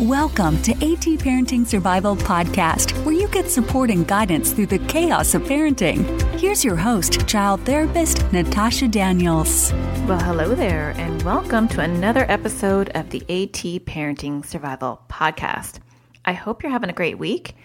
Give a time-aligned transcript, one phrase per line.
[0.00, 5.32] Welcome to AT Parenting Survival Podcast, where you get support and guidance through the chaos
[5.34, 6.04] of parenting.
[6.38, 9.72] Here's your host, child therapist Natasha Daniels.
[10.06, 15.78] Well, hello there, and welcome to another episode of the AT Parenting Survival Podcast.
[16.26, 17.56] I hope you're having a great week.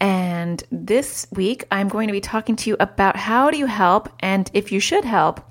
[0.00, 4.08] And this week, I'm going to be talking to you about how do you help,
[4.20, 5.46] and if you should help,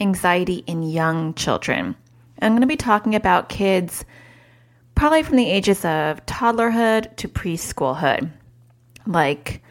[0.00, 1.96] anxiety in young children.
[2.40, 4.04] I'm going to be talking about kids
[4.94, 8.30] probably from the ages of toddlerhood to preschoolhood,
[9.06, 9.62] like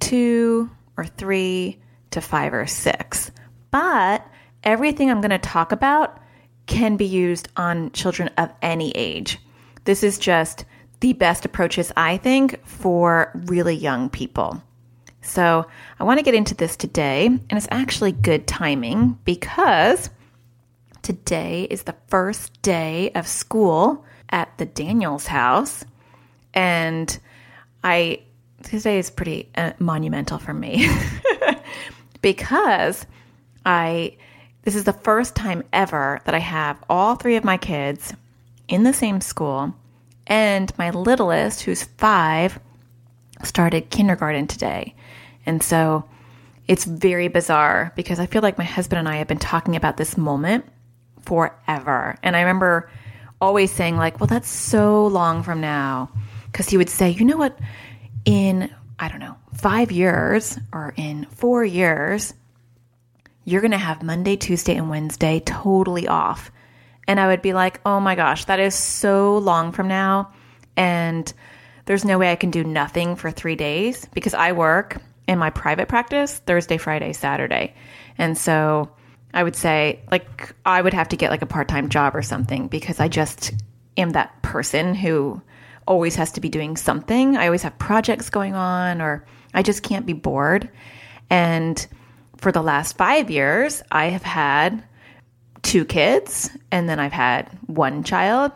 [0.00, 1.78] two or three
[2.10, 3.30] to five or six.
[3.70, 4.26] But
[4.62, 6.18] everything I'm going to talk about
[6.66, 9.38] can be used on children of any age.
[9.84, 10.64] This is just
[11.00, 14.62] the best approaches, I think, for really young people.
[15.22, 15.66] So
[15.98, 20.10] I want to get into this today, and it's actually good timing because
[21.02, 25.84] today is the first day of school at the Daniels house.
[26.54, 27.16] And
[27.84, 28.22] I,
[28.62, 30.88] today is pretty uh, monumental for me
[32.22, 33.06] because
[33.64, 34.16] I,
[34.62, 38.14] this is the first time ever that I have all three of my kids
[38.68, 39.74] in the same school.
[40.26, 42.58] And my littlest, who's five,
[43.44, 44.94] started kindergarten today.
[45.44, 46.04] And so
[46.68, 49.96] it's very bizarre because I feel like my husband and I have been talking about
[49.96, 50.64] this moment
[51.22, 52.16] forever.
[52.22, 52.88] And I remember
[53.42, 56.08] always saying like, well, that's so long from now.
[56.52, 57.58] Cause he would say, you know what,
[58.24, 62.32] in, I don't know, five years or in four years,
[63.44, 66.52] you're going to have Monday, Tuesday, and Wednesday totally off.
[67.08, 70.32] And I would be like, oh my gosh, that is so long from now.
[70.76, 71.30] And
[71.86, 75.50] there's no way I can do nothing for three days because I work in my
[75.50, 77.74] private practice Thursday, Friday, Saturday.
[78.18, 78.90] And so
[79.34, 82.22] I would say, like, I would have to get like a part time job or
[82.22, 83.52] something because I just
[83.96, 85.40] am that person who
[85.86, 87.36] always has to be doing something.
[87.36, 89.24] I always have projects going on, or
[89.54, 90.68] I just can't be bored.
[91.30, 91.84] And
[92.36, 94.84] for the last five years, I have had
[95.62, 98.52] two kids, and then I've had one child.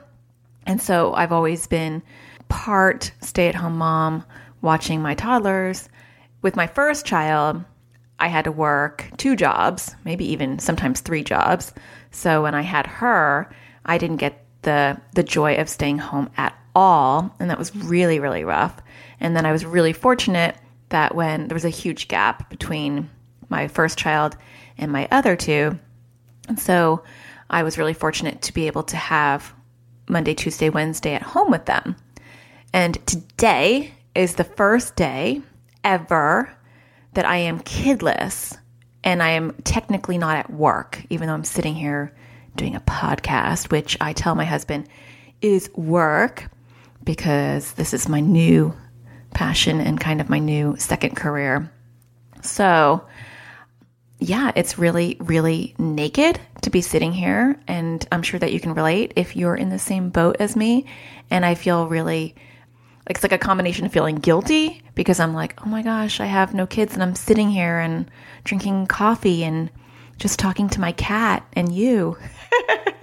[0.67, 2.03] And so I've always been
[2.49, 4.25] part stay at home mom
[4.61, 5.89] watching my toddlers.
[6.43, 7.65] With my first child,
[8.19, 11.73] I had to work two jobs, maybe even sometimes three jobs.
[12.11, 13.51] So when I had her,
[13.85, 18.19] I didn't get the the joy of staying home at all, and that was really
[18.19, 18.81] really rough.
[19.21, 20.57] And then I was really fortunate
[20.89, 23.11] that when there was a huge gap between
[23.49, 24.37] my first child
[24.79, 25.79] and my other two,
[26.49, 27.03] and so
[27.51, 29.55] I was really fortunate to be able to have
[30.09, 31.97] Monday, Tuesday, Wednesday at home with them.
[32.73, 35.43] And today is the first day
[35.85, 36.57] ever
[37.17, 38.57] that I am kidless
[39.03, 42.15] and I am technically not at work, even though I'm sitting here
[42.57, 44.87] doing a podcast, which I tell my husband
[45.41, 46.49] is work
[47.03, 48.75] because this is my new
[49.33, 51.73] passion and kind of my new second career.
[52.43, 53.07] So,
[54.19, 57.59] yeah, it's really, really naked to be sitting here.
[57.67, 60.85] And I'm sure that you can relate if you're in the same boat as me.
[61.31, 62.35] And I feel really
[63.09, 66.55] it's like a combination of feeling guilty because I'm like, oh my gosh, I have
[66.55, 68.11] no kids and I'm sitting here and
[68.45, 69.71] drinking coffee and
[70.19, 72.17] just talking to my cat and you.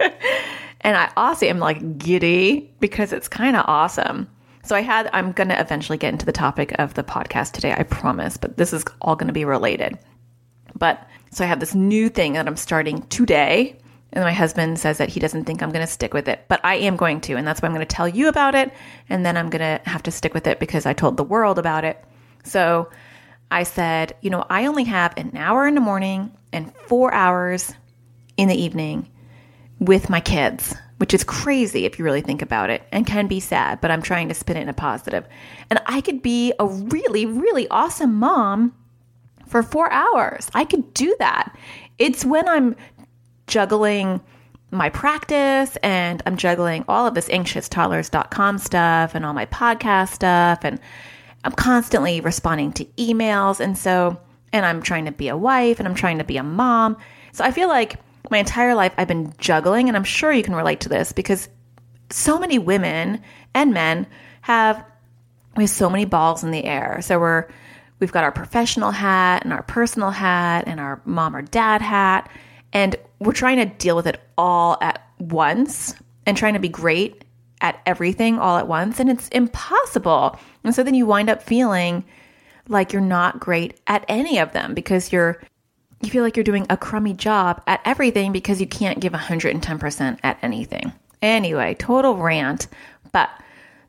[0.80, 4.28] and I also am like giddy because it's kind of awesome.
[4.62, 7.74] So I had, I'm going to eventually get into the topic of the podcast today,
[7.76, 9.98] I promise, but this is all going to be related.
[10.74, 13.78] But so I have this new thing that I'm starting today
[14.14, 16.60] and my husband says that he doesn't think I'm going to stick with it, but
[16.64, 17.34] I am going to.
[17.34, 18.72] And that's why I'm going to tell you about it.
[19.08, 21.58] And then I'm going to have to stick with it because I told the world
[21.58, 22.02] about it.
[22.44, 22.90] So
[23.50, 27.74] I said, you know, I only have an hour in the morning and four hours
[28.36, 29.10] in the evening
[29.80, 33.40] with my kids, which is crazy if you really think about it and can be
[33.40, 35.26] sad, but I'm trying to spin it in a positive.
[35.70, 38.74] And I could be a really, really awesome mom
[39.48, 40.48] for four hours.
[40.54, 41.56] I could do that.
[41.98, 42.76] It's when I'm
[43.46, 44.20] juggling
[44.70, 50.60] my practice and I'm juggling all of this anxioustoddlers.com stuff and all my podcast stuff
[50.64, 50.80] and
[51.44, 54.18] I'm constantly responding to emails and so
[54.52, 56.96] and I'm trying to be a wife and I'm trying to be a mom.
[57.32, 57.96] So I feel like
[58.30, 61.48] my entire life I've been juggling and I'm sure you can relate to this because
[62.10, 63.20] so many women
[63.54, 64.06] and men
[64.42, 64.84] have
[65.56, 67.00] we have so many balls in the air.
[67.02, 67.46] So we're
[68.00, 72.28] we've got our professional hat and our personal hat and our mom or dad hat
[72.74, 75.94] and we're trying to deal with it all at once
[76.26, 77.24] and trying to be great
[77.60, 79.00] at everything all at once.
[79.00, 80.38] And it's impossible.
[80.64, 82.04] And so then you wind up feeling
[82.68, 85.40] like you're not great at any of them because you're
[86.02, 90.18] you feel like you're doing a crummy job at everything because you can't give 110%
[90.22, 90.92] at anything.
[91.22, 92.66] Anyway, total rant.
[93.12, 93.30] But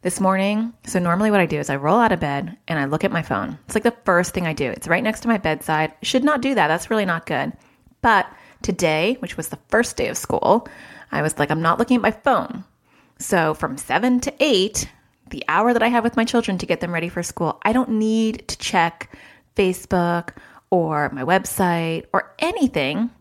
[0.02, 2.86] this morning, so normally what I do is I roll out of bed and I
[2.86, 3.60] look at my phone.
[3.66, 4.70] It's like the first thing I do.
[4.70, 5.94] It's right next to my bedside.
[6.04, 6.70] Should not do that.
[6.70, 7.52] That's really not good.
[8.02, 8.28] But
[8.66, 10.68] today, which was the first day of school,
[11.12, 12.66] I was like, I'm not looking at my phone.
[13.20, 14.90] So from seven to eight,
[15.30, 17.74] the hour that I have with my children to get them ready for school, I
[17.74, 19.16] don't need to check
[19.56, 20.32] Facebook
[20.72, 23.12] or my website or anything.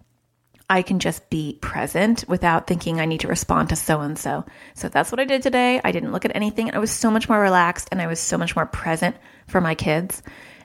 [0.70, 4.46] I can just be present without thinking I need to respond to so and so.
[4.74, 5.78] So that's what I did today.
[5.84, 6.74] I didn't look at anything.
[6.74, 9.14] I was so much more relaxed and I was so much more present
[9.46, 10.22] for my kids.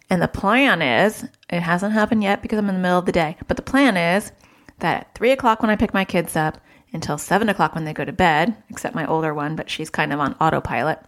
[0.10, 3.12] And the plan is, it hasn't happened yet because I'm in the middle of the
[3.12, 4.32] day, but the plan is
[4.80, 6.60] that at three o'clock when I pick my kids up
[6.94, 10.12] until seven o'clock when they go to bed, except my older one, but she's kind
[10.12, 11.00] of on autopilot,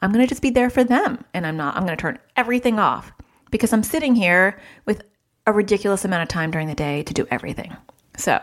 [0.00, 1.24] I'm going to just be there for them.
[1.34, 3.12] And I'm not, I'm going to turn everything off
[3.50, 5.02] because I'm sitting here with
[5.46, 7.76] a ridiculous amount of time during the day to do everything.
[8.16, 8.42] So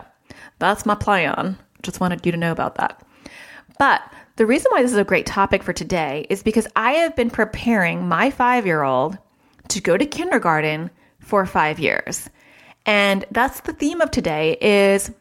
[0.60, 1.58] that's my plan.
[1.82, 3.04] Just wanted you to know about that.
[3.78, 4.02] But
[4.36, 7.30] the reason why this is a great topic for today is because I have been
[7.30, 9.18] preparing my five year old
[9.70, 10.90] to go to kindergarten
[11.20, 12.30] for five years.
[12.86, 15.12] And that's the theme of today is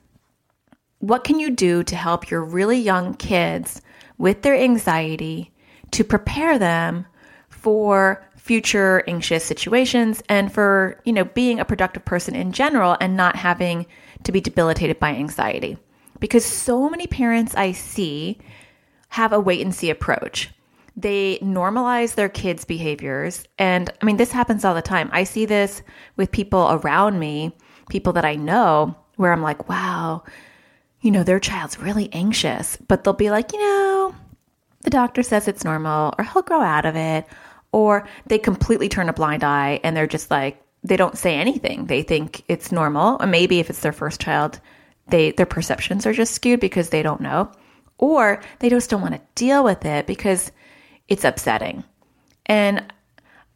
[1.01, 3.81] what can you do to help your really young kids
[4.17, 5.53] with their anxiety
[5.93, 7.07] to prepare them
[7.49, 13.17] for future anxious situations and for, you know, being a productive person in general and
[13.17, 13.87] not having
[14.25, 15.77] to be debilitated by anxiety.
[16.19, 18.39] Because so many parents I see
[19.11, 20.51] have a wait and see approach.
[20.99, 23.45] They normalize their kids' behaviors.
[23.57, 25.09] And I mean, this happens all the time.
[25.13, 25.81] I see this
[26.17, 27.57] with people around me,
[27.89, 30.25] people that I know, where I'm like, wow,
[31.01, 34.15] you know, their child's really anxious, but they'll be like, you know,
[34.83, 37.27] the doctor says it's normal, or he'll grow out of it,
[37.71, 41.87] or they completely turn a blind eye and they're just like, they don't say anything.
[41.87, 43.19] They think it's normal.
[43.21, 44.61] Or maybe if it's their first child,
[45.09, 47.53] they their perceptions are just skewed because they don't know.
[47.99, 50.53] Or they just don't want to deal with it because
[51.09, 51.85] it's upsetting.
[52.47, 52.85] And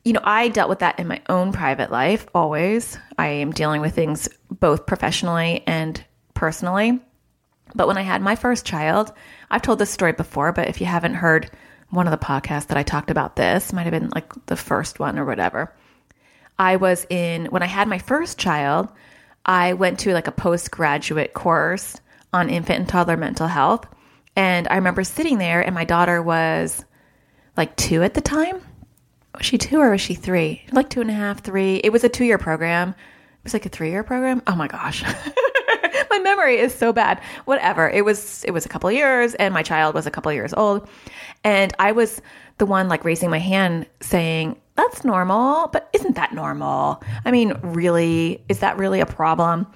[0.04, 2.98] you know, I dealt with that in my own private life always.
[3.18, 6.04] I am dealing with things both professionally and
[6.34, 6.98] personally.
[7.74, 9.12] But when I had my first child,
[9.50, 11.50] I've told this story before, but if you haven't heard
[11.90, 14.98] one of the podcasts that I talked about this, might have been like the first
[14.98, 15.72] one or whatever.
[16.58, 18.88] I was in, when I had my first child,
[19.46, 22.00] I went to like a postgraduate course
[22.32, 23.86] on infant and toddler mental health.
[24.34, 26.84] And I remember sitting there, and my daughter was
[27.56, 28.60] like two at the time.
[29.36, 30.62] Was she two or was she three?
[30.72, 31.76] Like two and a half, three.
[31.76, 32.90] It was a two year program.
[32.90, 34.42] It was like a three year program.
[34.46, 35.02] Oh my gosh.
[36.10, 37.20] my memory is so bad.
[37.44, 37.88] Whatever.
[37.88, 40.88] It was it was a couple years and my child was a couple years old.
[41.44, 42.20] And I was
[42.58, 47.02] the one like raising my hand saying, that's normal, but isn't that normal?
[47.24, 49.66] I mean, really, is that really a problem?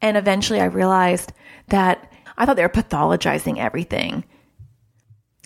[0.00, 1.32] And eventually I realized
[1.68, 4.24] that I thought they were pathologizing everything.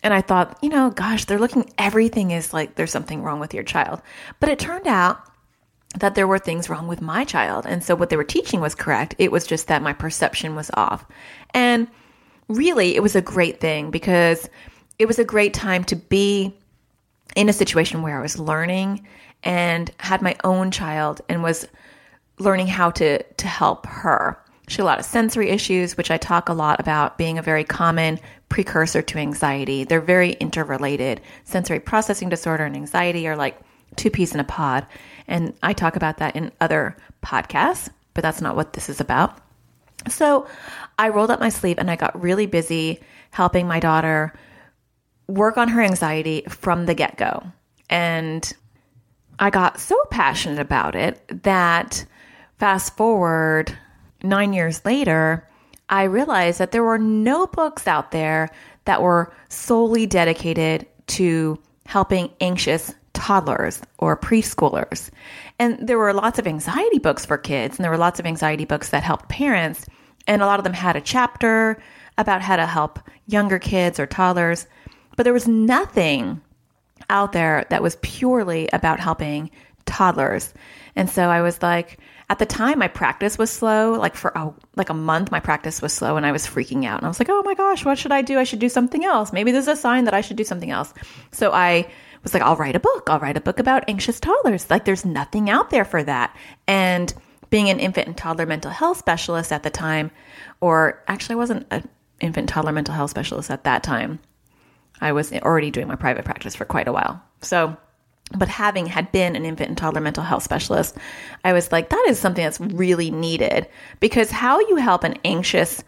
[0.02, 3.52] And I thought, you know, gosh, they're looking, everything is like there's something wrong with
[3.52, 4.00] your child.
[4.38, 5.20] But it turned out
[5.98, 7.66] that there were things wrong with my child.
[7.66, 9.14] And so what they were teaching was correct.
[9.18, 11.04] It was just that my perception was off.
[11.52, 11.88] And
[12.48, 14.48] really, it was a great thing because
[14.98, 16.54] it was a great time to be
[17.36, 19.06] in a situation where I was learning
[19.42, 21.66] and had my own child and was
[22.38, 24.38] learning how to to help her.
[24.70, 27.42] She had a lot of sensory issues, which I talk a lot about being a
[27.42, 29.82] very common precursor to anxiety.
[29.82, 31.20] They're very interrelated.
[31.42, 33.58] Sensory processing disorder and anxiety are like
[33.96, 34.86] two peas in a pod.
[35.26, 39.36] And I talk about that in other podcasts, but that's not what this is about.
[40.08, 40.46] So
[41.00, 43.00] I rolled up my sleeve and I got really busy
[43.32, 44.32] helping my daughter
[45.26, 47.42] work on her anxiety from the get go.
[47.88, 48.52] And
[49.40, 52.04] I got so passionate about it that
[52.58, 53.76] fast forward
[54.22, 55.46] nine years later,
[55.88, 58.50] I realized that there were no books out there
[58.84, 65.10] that were solely dedicated to helping anxious toddlers or preschoolers.
[65.58, 68.64] And there were lots of anxiety books for kids, and there were lots of anxiety
[68.64, 69.86] books that helped parents.
[70.26, 71.82] And a lot of them had a chapter
[72.16, 74.66] about how to help younger kids or toddlers.
[75.16, 76.40] But there was nothing
[77.08, 79.50] out there that was purely about helping
[79.86, 80.54] toddlers.
[80.96, 81.98] And so I was like,
[82.30, 85.82] at the time my practice was slow, like for a, like a month my practice
[85.82, 86.98] was slow and I was freaking out.
[86.98, 88.38] And I was like, "Oh my gosh, what should I do?
[88.38, 89.32] I should do something else.
[89.32, 90.94] Maybe there's a sign that I should do something else."
[91.32, 91.90] So I
[92.22, 93.10] was like, "I'll write a book.
[93.10, 96.34] I'll write a book about anxious toddlers." Like there's nothing out there for that.
[96.68, 97.12] And
[97.50, 100.12] being an infant and toddler mental health specialist at the time,
[100.60, 101.88] or actually I wasn't an
[102.20, 104.20] infant toddler mental health specialist at that time.
[105.00, 107.20] I was already doing my private practice for quite a while.
[107.42, 107.76] So,
[108.36, 110.96] but having had been an infant and toddler mental health specialist,
[111.44, 113.66] I was like, that is something that's really needed
[113.98, 115.82] because how you help an anxious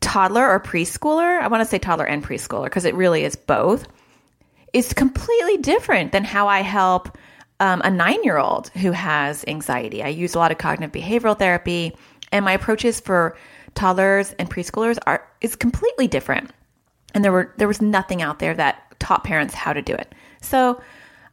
[0.00, 3.86] toddler or preschooler, I want to say toddler and preschooler because it really is both,
[4.72, 7.16] is completely different than how I help
[7.60, 10.02] um, a nine year old who has anxiety.
[10.02, 11.94] I use a lot of cognitive behavioral therapy,
[12.32, 13.36] and my approaches for
[13.74, 16.50] toddlers and preschoolers are is completely different.
[17.14, 20.14] And there were there was nothing out there that taught parents how to do it.
[20.40, 20.80] So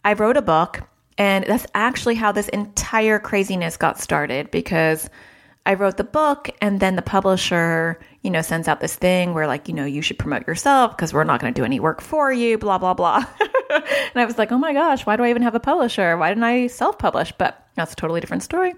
[0.08, 0.84] I wrote a book,
[1.18, 5.10] and that's actually how this entire craziness got started because
[5.66, 9.48] I wrote the book and then the publisher, you know, sends out this thing where
[9.48, 12.00] like, you know, you should promote yourself because we're not going to do any work
[12.00, 13.18] for you, blah, blah, blah.
[13.70, 16.16] and I was like, oh my gosh, why do I even have a publisher?
[16.16, 17.34] Why didn't I self publish?
[17.38, 18.76] But that's a totally different story.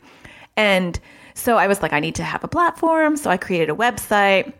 [0.57, 0.99] And
[1.35, 3.17] so I was like, I need to have a platform.
[3.17, 4.51] So I created a website,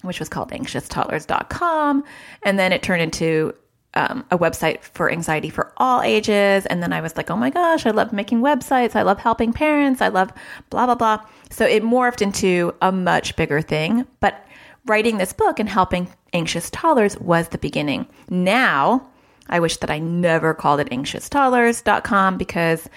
[0.00, 2.04] which was called anxioustoddlers.com.
[2.42, 3.52] And then it turned into
[3.96, 6.66] um, a website for anxiety for all ages.
[6.66, 8.94] And then I was like, oh my gosh, I love making websites.
[8.94, 10.00] I love helping parents.
[10.02, 10.32] I love
[10.70, 11.24] blah, blah, blah.
[11.50, 14.06] So it morphed into a much bigger thing.
[14.20, 14.46] But
[14.84, 18.06] writing this book and helping anxious toddlers was the beginning.
[18.28, 19.08] Now,
[19.48, 22.88] I wish that I never called it anxioustoddlers.com because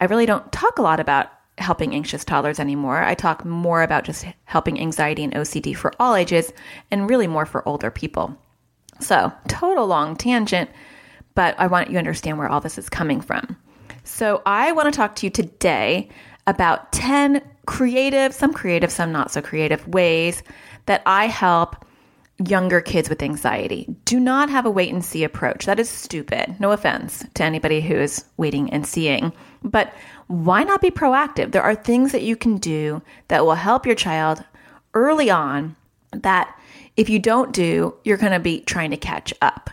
[0.00, 3.04] I really don't talk a lot about helping anxious toddlers anymore.
[3.04, 6.52] I talk more about just helping anxiety and OCD for all ages
[6.90, 8.36] and really more for older people.
[9.02, 10.70] So, total long tangent,
[11.34, 13.56] but I want you to understand where all this is coming from.
[14.04, 16.08] So, I want to talk to you today
[16.46, 20.42] about 10 creative, some creative, some not so creative ways
[20.86, 21.84] that I help
[22.48, 23.86] younger kids with anxiety.
[24.04, 25.66] Do not have a wait and see approach.
[25.66, 26.58] That is stupid.
[26.58, 29.32] No offense to anybody who is waiting and seeing.
[29.62, 29.92] But
[30.28, 31.52] why not be proactive?
[31.52, 34.42] There are things that you can do that will help your child
[34.94, 35.76] early on
[36.12, 36.56] that
[36.96, 39.70] if you don't do, you're going to be trying to catch up.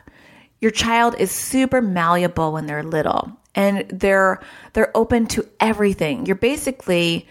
[0.62, 4.42] Your child is super malleable when they're little and they're
[4.74, 6.26] they're open to everything.
[6.26, 7.28] You're basically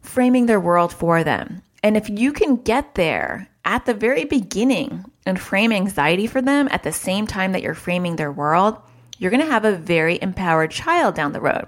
[0.00, 1.62] framing their world for them.
[1.82, 6.68] And if you can get there at the very beginning and frame anxiety for them
[6.70, 8.76] at the same time that you're framing their world,
[9.18, 11.66] you're going to have a very empowered child down the road.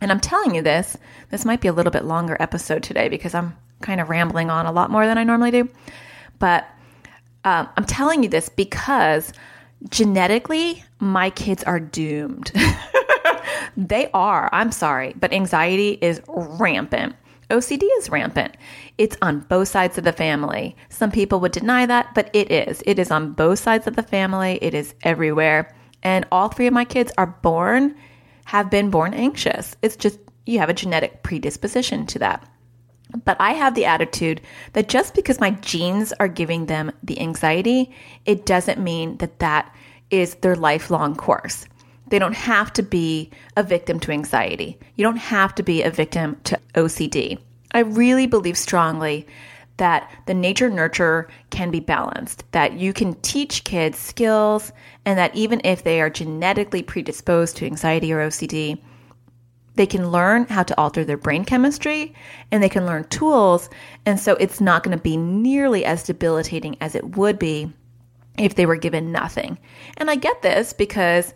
[0.00, 0.96] And I'm telling you this,
[1.30, 4.66] this might be a little bit longer episode today because I'm kind of rambling on
[4.66, 5.68] a lot more than I normally do.
[6.38, 6.68] But
[7.44, 9.32] um, I'm telling you this because
[9.88, 12.52] genetically, my kids are doomed.
[13.76, 14.48] they are.
[14.52, 17.14] I'm sorry, but anxiety is rampant.
[17.50, 18.56] OCD is rampant.
[18.98, 20.76] It's on both sides of the family.
[20.90, 22.82] Some people would deny that, but it is.
[22.84, 24.58] It is on both sides of the family.
[24.60, 25.74] It is everywhere.
[26.02, 27.96] And all three of my kids are born,
[28.44, 29.76] have been born anxious.
[29.80, 32.46] It's just you have a genetic predisposition to that.
[33.24, 34.40] But I have the attitude
[34.74, 37.90] that just because my genes are giving them the anxiety,
[38.26, 39.74] it doesn't mean that that
[40.10, 41.66] is their lifelong course.
[42.08, 44.78] They don't have to be a victim to anxiety.
[44.96, 47.38] You don't have to be a victim to OCD.
[47.72, 49.26] I really believe strongly
[49.76, 54.72] that the nature nurture can be balanced, that you can teach kids skills,
[55.04, 58.78] and that even if they are genetically predisposed to anxiety or OCD,
[59.78, 62.12] they can learn how to alter their brain chemistry
[62.50, 63.70] and they can learn tools.
[64.04, 67.72] And so it's not going to be nearly as debilitating as it would be
[68.36, 69.56] if they were given nothing.
[69.96, 71.32] And I get this because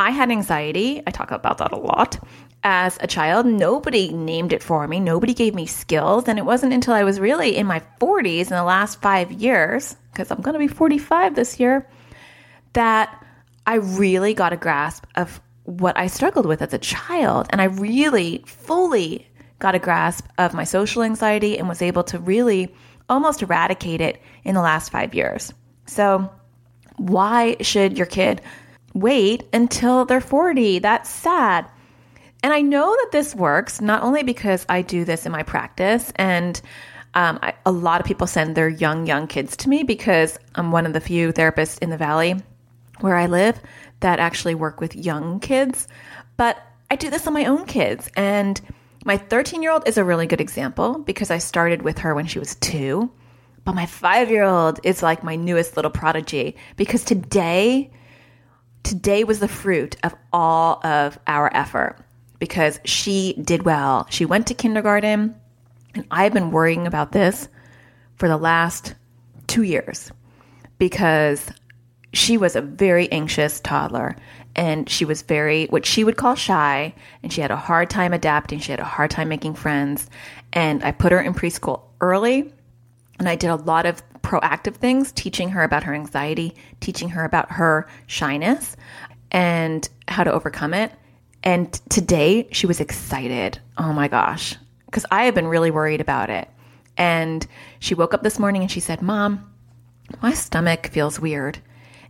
[0.00, 1.04] I had anxiety.
[1.06, 2.18] I talk about that a lot.
[2.64, 4.98] As a child, nobody named it for me.
[4.98, 6.26] Nobody gave me skills.
[6.26, 9.94] And it wasn't until I was really in my 40s in the last five years,
[10.12, 11.88] because I'm going to be 45 this year,
[12.72, 13.24] that
[13.68, 17.46] I really got a grasp of what I struggled with as a child.
[17.50, 19.26] And I really fully
[19.58, 22.74] got a grasp of my social anxiety and was able to really
[23.08, 25.52] almost eradicate it in the last five years.
[25.86, 26.30] So,
[26.96, 28.40] why should your kid
[28.94, 30.78] wait until they're 40?
[30.78, 31.68] That's sad.
[32.42, 36.12] And I know that this works not only because I do this in my practice
[36.16, 36.60] and
[37.14, 40.72] um, I, a lot of people send their young, young kids to me because I'm
[40.72, 42.36] one of the few therapists in the Valley
[43.00, 43.58] where I live
[44.04, 45.88] that actually work with young kids,
[46.36, 46.58] but
[46.90, 48.10] I do this on my own kids.
[48.14, 48.60] And
[49.06, 52.26] my 13 year old is a really good example because I started with her when
[52.26, 53.10] she was two.
[53.64, 57.90] But my five year old is like my newest little prodigy because today,
[58.82, 61.96] today was the fruit of all of our effort
[62.38, 64.06] because she did well.
[64.10, 65.34] She went to kindergarten,
[65.94, 67.48] and I've been worrying about this
[68.16, 68.96] for the last
[69.46, 70.12] two years
[70.76, 71.50] because
[72.14, 74.16] she was a very anxious toddler
[74.56, 78.12] and she was very what she would call shy and she had a hard time
[78.12, 80.08] adapting she had a hard time making friends
[80.52, 82.52] and i put her in preschool early
[83.18, 87.24] and i did a lot of proactive things teaching her about her anxiety teaching her
[87.24, 88.76] about her shyness
[89.30, 90.92] and how to overcome it
[91.44, 93.60] and today she was excited.
[93.76, 94.56] Oh my gosh.
[94.86, 96.48] Because i have been really worried about it.
[96.96, 97.46] And
[97.80, 99.50] she woke up this morning and she said mom
[100.22, 101.58] my stomach feels weird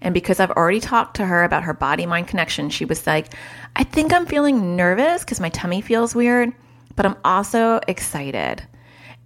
[0.00, 3.32] And because I've already talked to her about her body mind connection, she was like,
[3.76, 6.52] I think I'm feeling nervous because my tummy feels weird,
[6.96, 8.62] but I'm also excited.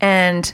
[0.01, 0.53] And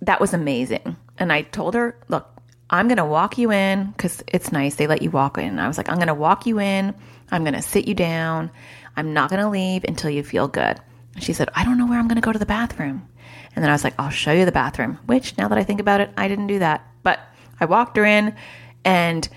[0.00, 0.96] that was amazing.
[1.18, 2.28] And I told her, look,
[2.70, 4.76] I'm going to walk you in because it's nice.
[4.76, 5.58] They let you walk in.
[5.58, 6.94] I was like, I'm going to walk you in.
[7.30, 8.50] I'm going to sit you down.
[8.96, 10.80] I'm not going to leave until you feel good.
[11.14, 13.06] And She said, I don't know where I'm going to go to the bathroom.
[13.54, 15.80] And then I was like, I'll show you the bathroom, which now that I think
[15.80, 16.86] about it, I didn't do that.
[17.02, 17.20] But
[17.60, 18.34] I walked her in
[18.84, 19.28] and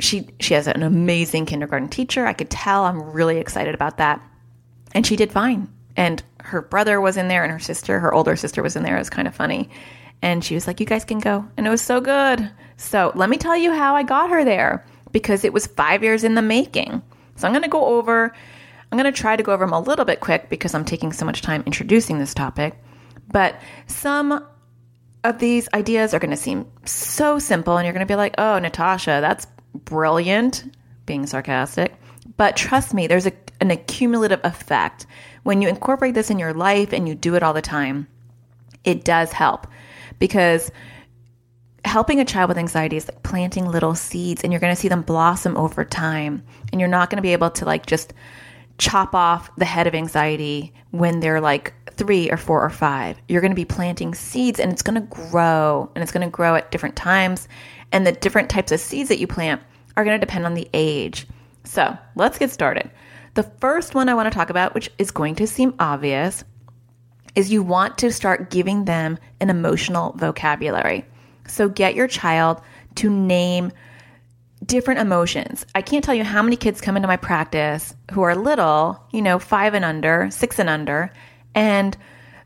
[0.00, 2.26] she she has an amazing kindergarten teacher.
[2.26, 4.20] I could tell I'm really excited about that.
[4.92, 5.68] And she did fine.
[5.96, 8.96] And her brother was in there and her sister, her older sister was in there.
[8.96, 9.70] It was kind of funny.
[10.22, 11.46] And she was like, You guys can go.
[11.56, 12.50] And it was so good.
[12.76, 16.24] So let me tell you how I got her there because it was five years
[16.24, 17.02] in the making.
[17.36, 18.32] So I'm going to go over,
[18.90, 21.12] I'm going to try to go over them a little bit quick because I'm taking
[21.12, 22.78] so much time introducing this topic.
[23.28, 24.46] But some
[25.24, 28.34] of these ideas are going to seem so simple and you're going to be like,
[28.38, 30.74] oh, Natasha, that's brilliant,
[31.06, 31.94] being sarcastic.
[32.36, 35.06] But trust me, there's a, an accumulative effect.
[35.42, 38.06] When you incorporate this in your life and you do it all the time,
[38.84, 39.66] it does help
[40.18, 40.70] because
[41.84, 44.88] helping a child with anxiety is like planting little seeds and you're going to see
[44.88, 48.12] them blossom over time and you're not going to be able to like just
[48.80, 53.20] chop off the head of anxiety when they're like three or four or five.
[53.28, 56.34] You're going to be planting seeds and it's going to grow and it's going to
[56.34, 57.46] grow at different times
[57.92, 59.60] and the different types of seeds that you plant
[59.96, 61.26] are going to depend on the age.
[61.64, 62.90] So let's get started.
[63.34, 66.42] The first one i want to talk about which is going to seem obvious
[67.36, 71.04] is you want to start giving them an emotional vocabulary.
[71.46, 72.60] So get your child
[72.96, 73.72] to name
[74.64, 75.64] different emotions.
[75.74, 79.22] I can't tell you how many kids come into my practice who are little, you
[79.22, 81.12] know, five and under, six and under,
[81.54, 81.96] and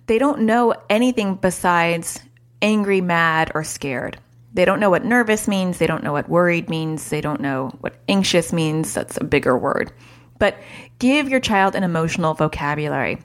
[0.07, 2.21] they don't know anything besides
[2.63, 4.19] angry, mad, or scared.
[4.53, 5.79] They don't know what nervous means.
[5.79, 7.09] They don't know what worried means.
[7.09, 8.95] They don't know what anxious means.
[8.95, 9.93] That's a bigger word.
[10.39, 10.57] But
[11.01, 13.19] give your child an emotional vocabulary.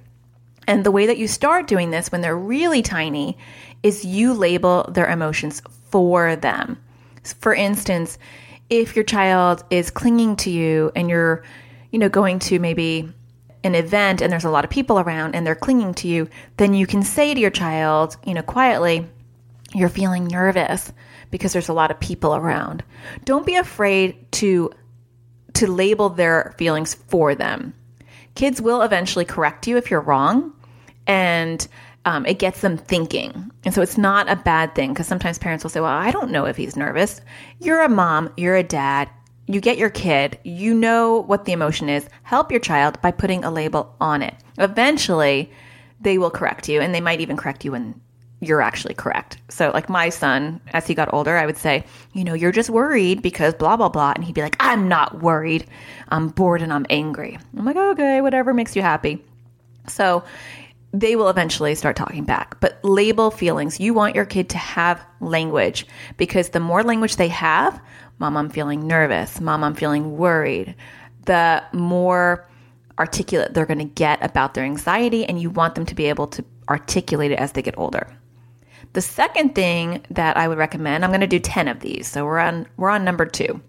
[0.68, 3.38] And the way that you start doing this when they're really tiny
[3.84, 6.78] is you label their emotions for them.
[7.40, 8.18] For instance,
[8.70, 11.44] if your child is clinging to you and you're,
[11.92, 13.12] you know, going to maybe
[13.64, 16.74] an event and there's a lot of people around and they're clinging to you, then
[16.74, 19.08] you can say to your child, you know, quietly,
[19.74, 20.92] you're feeling nervous
[21.32, 22.84] because there's a lot of people around.
[23.26, 24.72] Don't be afraid to
[25.54, 27.74] to label their feelings for them.
[28.36, 30.54] Kids will eventually correct you if you're wrong
[31.08, 31.68] and
[32.06, 33.52] um, it gets them thinking.
[33.66, 36.32] And so it's not a bad thing because sometimes parents will say, Well, I don't
[36.32, 37.22] know if he's nervous.
[37.60, 39.10] You're a mom, you're a dad,
[39.48, 42.08] you get your kid, you know what the emotion is.
[42.24, 44.36] Help your child by putting a label on it.
[44.58, 45.52] Eventually,
[46.02, 48.00] they will correct you, and they might even correct you when
[48.42, 49.38] you're actually correct.
[49.50, 51.84] So, like my son, as he got older, I would say,
[52.14, 54.14] You know, you're just worried because blah, blah, blah.
[54.16, 55.66] And he'd be like, I'm not worried.
[56.10, 57.38] I'm bored and I'm angry.
[57.58, 59.24] I'm like, Okay, whatever makes you happy.
[59.88, 60.24] So,
[60.92, 62.60] they will eventually start talking back.
[62.60, 63.80] But label feelings.
[63.80, 65.86] You want your kid to have language
[66.18, 67.80] because the more language they have,
[68.18, 70.76] mom, I'm feeling nervous, mom, I'm feeling worried,
[71.26, 72.48] the more
[72.98, 76.28] articulate they're going to get about their anxiety, and you want them to be able
[76.28, 78.08] to articulate it as they get older.
[78.94, 82.08] The second thing that I would recommend, I'm going to do 10 of these.
[82.08, 83.62] So we're on we're on number 2.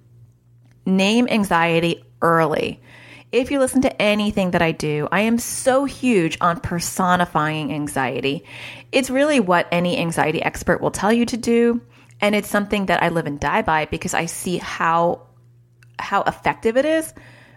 [0.87, 2.80] Name anxiety early.
[3.33, 8.45] If you listen to anything that I do, I am so huge on personifying anxiety.
[8.90, 11.81] It's really what any anxiety expert will tell you to do,
[12.21, 15.23] and it's something that I live and die by because I see how
[16.01, 17.12] how effective it is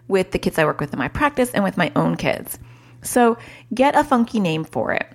[0.06, 2.58] with the kids I work with in my practice and with my own kids.
[3.02, 3.36] So,
[3.72, 5.06] get a funky name for it.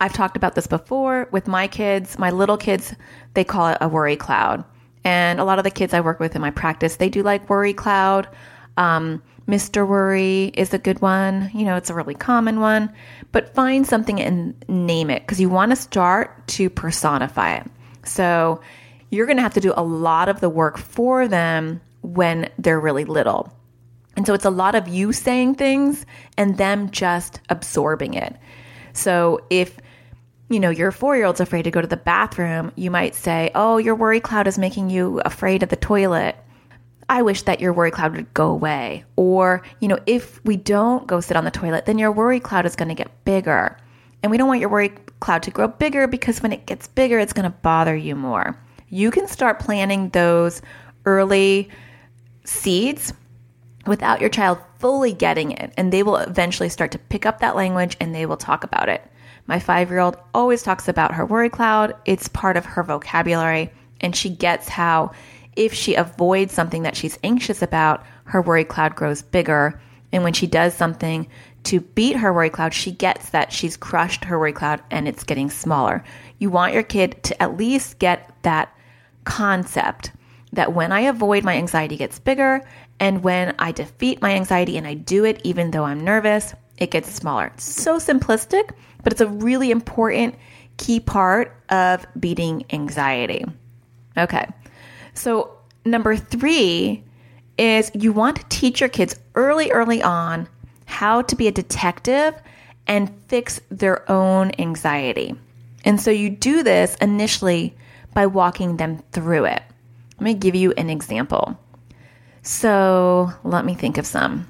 [0.00, 2.94] I've talked about this before with my kids, my little kids,
[3.34, 4.64] they call it a worry cloud.
[5.04, 7.48] And a lot of the kids I work with in my practice, they do like
[7.48, 8.28] worry cloud.
[8.76, 9.88] Um, Mr.
[9.88, 11.50] Worry is a good one.
[11.54, 12.92] You know, it's a really common one,
[13.32, 17.66] but find something and name it because you want to start to personify it.
[18.04, 18.60] So
[19.10, 22.78] you're going to have to do a lot of the work for them when they're
[22.78, 23.52] really little.
[24.16, 26.04] And so it's a lot of you saying things
[26.36, 28.36] and them just absorbing it.
[28.92, 29.78] So if
[30.50, 33.50] you know, your four year old's afraid to go to the bathroom, you might say,
[33.54, 36.36] Oh, your worry cloud is making you afraid of the toilet.
[37.08, 39.04] I wish that your worry cloud would go away.
[39.16, 42.66] Or, you know, if we don't go sit on the toilet, then your worry cloud
[42.66, 43.76] is going to get bigger.
[44.22, 47.18] And we don't want your worry cloud to grow bigger because when it gets bigger,
[47.18, 48.58] it's going to bother you more.
[48.88, 50.60] You can start planting those
[51.06, 51.70] early
[52.44, 53.12] seeds
[53.86, 57.56] without your child fully getting it, and they will eventually start to pick up that
[57.56, 59.02] language and they will talk about it.
[59.46, 63.70] My five year old always talks about her worry cloud, it's part of her vocabulary,
[64.00, 65.12] and she gets how
[65.58, 69.78] if she avoids something that she's anxious about, her worry cloud grows bigger.
[70.12, 71.28] And when she does something
[71.64, 75.24] to beat her worry cloud, she gets that she's crushed her worry cloud and it's
[75.24, 76.04] getting smaller.
[76.38, 78.72] You want your kid to at least get that
[79.24, 80.12] concept
[80.52, 82.62] that when I avoid, my anxiety gets bigger.
[83.00, 86.92] And when I defeat my anxiety and I do it, even though I'm nervous, it
[86.92, 87.46] gets smaller.
[87.46, 88.70] It's so simplistic,
[89.02, 90.36] but it's a really important
[90.76, 93.44] key part of beating anxiety.
[94.16, 94.46] Okay.
[95.18, 95.50] So,
[95.84, 97.02] number three
[97.58, 100.48] is you want to teach your kids early, early on
[100.84, 102.40] how to be a detective
[102.86, 105.34] and fix their own anxiety.
[105.84, 107.76] And so you do this initially
[108.14, 109.62] by walking them through it.
[110.18, 111.58] Let me give you an example.
[112.42, 114.48] So let me think of some.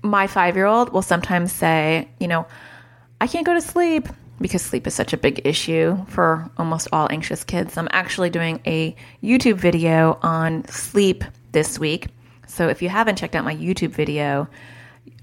[0.00, 2.46] My five year old will sometimes say, you know,
[3.20, 4.08] I can't go to sleep
[4.40, 7.76] because sleep is such a big issue for almost all anxious kids.
[7.76, 12.08] I'm actually doing a YouTube video on sleep this week.
[12.46, 14.48] So if you haven't checked out my YouTube video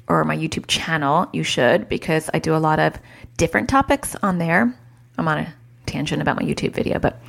[0.07, 2.97] or my YouTube channel, you should because I do a lot of
[3.37, 4.73] different topics on there.
[5.17, 5.53] I'm on a
[5.85, 7.21] tangent about my YouTube video, but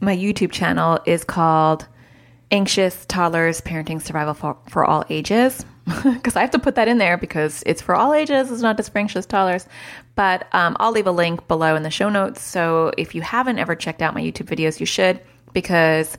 [0.00, 1.86] my YouTube channel is called
[2.50, 5.64] Anxious Toddlers Parenting Survival for, for All Ages
[6.04, 8.50] because I have to put that in there because it's for all ages.
[8.50, 9.66] It's not just for anxious toddlers.
[10.14, 12.42] But um, I'll leave a link below in the show notes.
[12.42, 15.20] So if you haven't ever checked out my YouTube videos, you should
[15.52, 16.16] because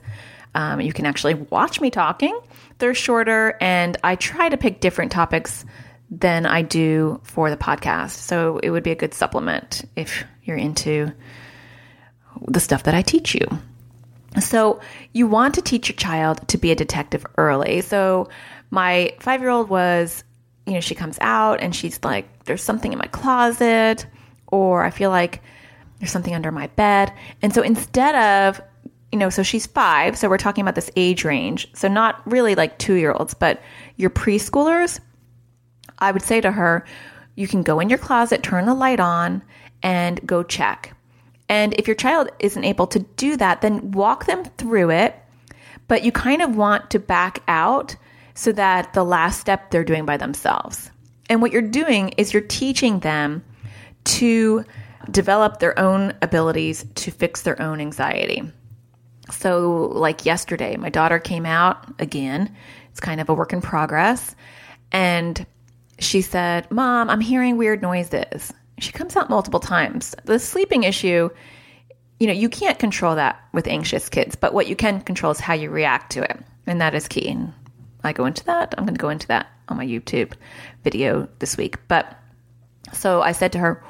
[0.54, 2.38] um, you can actually watch me talking.
[2.78, 5.64] They're shorter, and I try to pick different topics
[6.10, 8.10] than I do for the podcast.
[8.10, 11.12] So it would be a good supplement if you're into
[12.46, 13.46] the stuff that I teach you.
[14.40, 14.80] So
[15.12, 17.80] you want to teach your child to be a detective early.
[17.80, 18.28] So
[18.74, 20.24] my five year old was,
[20.66, 24.06] you know, she comes out and she's like, there's something in my closet,
[24.48, 25.40] or I feel like
[25.98, 27.12] there's something under my bed.
[27.40, 28.60] And so instead of,
[29.12, 31.68] you know, so she's five, so we're talking about this age range.
[31.74, 33.62] So not really like two year olds, but
[33.96, 34.98] your preschoolers,
[36.00, 36.84] I would say to her,
[37.36, 39.42] you can go in your closet, turn the light on,
[39.82, 40.96] and go check.
[41.48, 45.14] And if your child isn't able to do that, then walk them through it,
[45.86, 47.94] but you kind of want to back out
[48.34, 50.90] so that the last step they're doing by themselves.
[51.28, 53.44] And what you're doing is you're teaching them
[54.04, 54.64] to
[55.10, 58.42] develop their own abilities to fix their own anxiety.
[59.30, 62.54] So, like yesterday, my daughter came out again.
[62.90, 64.36] It's kind of a work in progress.
[64.92, 65.46] And
[65.98, 68.52] she said, Mom, I'm hearing weird noises.
[68.78, 70.14] She comes out multiple times.
[70.24, 71.30] The sleeping issue,
[72.20, 75.40] you know, you can't control that with anxious kids, but what you can control is
[75.40, 76.38] how you react to it.
[76.66, 77.28] And that is key.
[77.28, 77.52] And
[78.04, 78.74] I go into that.
[78.76, 80.32] I'm going to go into that on my YouTube
[80.82, 81.76] video this week.
[81.88, 82.18] But
[82.92, 83.84] so I said to her,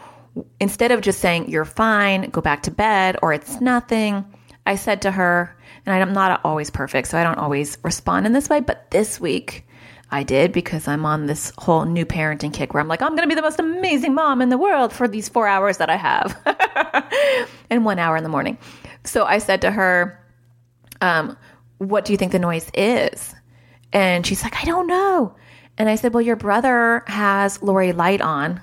[0.60, 4.24] instead of just saying, you're fine, go back to bed, or it's nothing,
[4.66, 8.32] I said to her, and I'm not always perfect, so I don't always respond in
[8.32, 9.66] this way, but this week
[10.10, 13.22] I did because I'm on this whole new parenting kick where I'm like, I'm going
[13.22, 15.96] to be the most amazing mom in the world for these four hours that I
[15.96, 18.56] have and one hour in the morning.
[19.04, 20.18] So I said to her,
[21.00, 21.36] um,
[21.78, 23.34] What do you think the noise is?
[23.94, 25.34] And she's like, I don't know.
[25.78, 28.60] And I said, Well, your brother has Lori Lite on.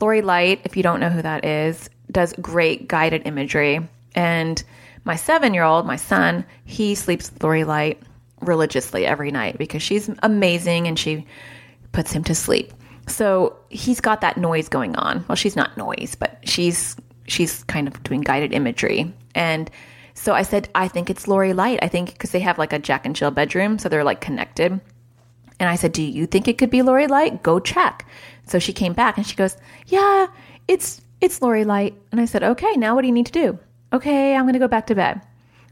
[0.00, 3.86] Lori Lite, if you don't know who that is, does great guided imagery.
[4.14, 4.62] And
[5.04, 8.02] my seven year old, my son, he sleeps with Lori Lite
[8.40, 11.26] religiously every night because she's amazing and she
[11.92, 12.72] puts him to sleep.
[13.06, 15.24] So he's got that noise going on.
[15.28, 19.12] Well, she's not noise, but she's she's kind of doing guided imagery.
[19.34, 19.70] And
[20.20, 21.78] so I said, I think it's Lori Lite.
[21.80, 24.78] I think because they have like a Jack and Jill bedroom, so they're like connected.
[25.58, 27.42] And I said, Do you think it could be Lori Lite?
[27.42, 28.06] Go check.
[28.46, 29.56] So she came back and she goes,
[29.86, 30.26] Yeah,
[30.68, 31.94] it's it's Lori Lite.
[32.12, 33.58] And I said, Okay, now what do you need to do?
[33.94, 35.22] Okay, I'm gonna go back to bed.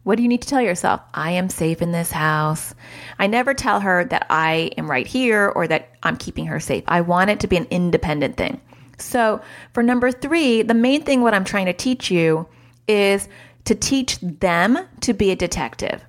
[0.05, 1.03] What do you need to tell yourself?
[1.13, 2.75] I am safe in this house.
[3.19, 6.85] I never tell her that I am right here or that I'm keeping her safe.
[6.89, 8.63] I want it to be an independent thing.
[8.97, 9.43] So,
[9.75, 12.49] for number three, the main thing what I'm trying to teach you
[12.89, 13.29] is
[13.69, 16.03] to teach them to be a detective.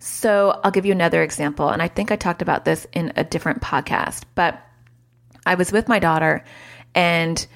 [0.00, 1.68] So I'll give you another example.
[1.68, 4.60] And I think I talked about this in a different podcast, but
[5.46, 6.42] I was with my daughter
[6.92, 7.46] and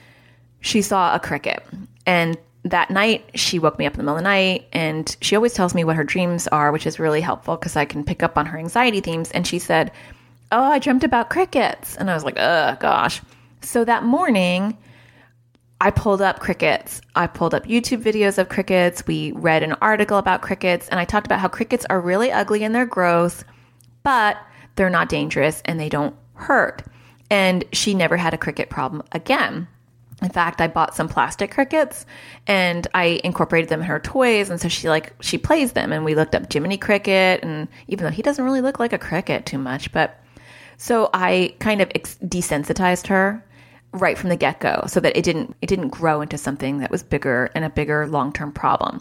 [0.61, 1.61] she saw a cricket.
[2.07, 5.35] And that night, she woke me up in the middle of the night and she
[5.35, 8.23] always tells me what her dreams are, which is really helpful because I can pick
[8.23, 9.33] up on her anxiety themes.
[9.33, 9.91] And she said,
[10.53, 11.97] Oh, I dreamt about crickets.
[11.97, 13.21] And I was like, Oh, gosh.
[13.63, 14.79] So that morning,
[15.81, 17.01] I pulled up crickets.
[17.15, 19.07] I pulled up YouTube videos of crickets.
[19.07, 22.65] We read an article about crickets, and I talked about how crickets are really ugly
[22.65, 23.45] and they're gross,
[24.03, 24.39] but
[24.75, 26.83] they're not dangerous and they don't hurt.
[27.31, 29.69] And she never had a cricket problem again.
[30.21, 32.05] In fact, I bought some plastic crickets
[32.49, 34.51] and I incorporated them in her toys.
[34.51, 37.45] And so she like, she plays them and we looked up Jiminy Cricket.
[37.45, 40.19] And even though he doesn't really look like a cricket too much, but
[40.77, 43.45] so I kind of ex- desensitized her
[43.93, 46.91] right from the get go so that it didn't, it didn't grow into something that
[46.91, 49.01] was bigger and a bigger long term problem.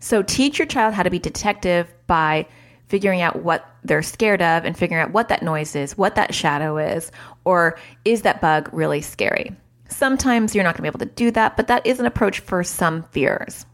[0.00, 2.46] So teach your child how to be detective by
[2.88, 6.34] figuring out what they're scared of and figuring out what that noise is, what that
[6.34, 7.10] shadow is,
[7.44, 9.54] or is that bug really scary?
[9.88, 12.40] Sometimes you're not going to be able to do that, but that is an approach
[12.40, 13.64] for some fears.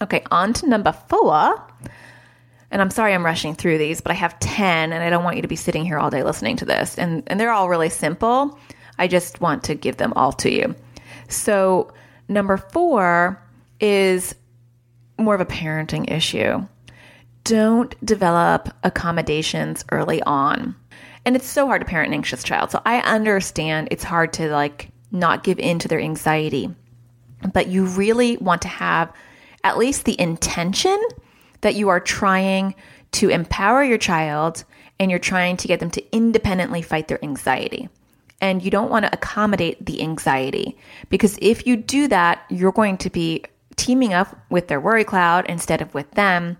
[0.00, 1.66] Okay, on to number four.
[2.70, 5.36] And I'm sorry I'm rushing through these, but I have 10 and I don't want
[5.36, 6.98] you to be sitting here all day listening to this.
[6.98, 8.58] And, and they're all really simple.
[9.02, 10.76] I just want to give them all to you.
[11.28, 11.92] So,
[12.28, 13.42] number four
[13.80, 14.32] is
[15.18, 16.64] more of a parenting issue.
[17.42, 20.76] Don't develop accommodations early on.
[21.24, 22.70] And it's so hard to parent an anxious child.
[22.70, 26.72] So I understand it's hard to like not give in to their anxiety.
[27.52, 29.12] But you really want to have
[29.64, 31.00] at least the intention
[31.62, 32.76] that you are trying
[33.12, 34.62] to empower your child
[35.00, 37.88] and you're trying to get them to independently fight their anxiety.
[38.42, 40.76] And you don't want to accommodate the anxiety
[41.08, 43.44] because if you do that, you're going to be
[43.76, 46.58] teaming up with their worry cloud instead of with them.